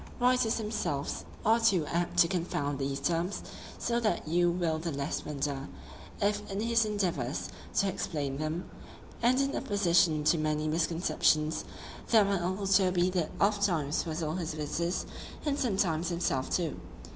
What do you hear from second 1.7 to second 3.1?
apt to confound these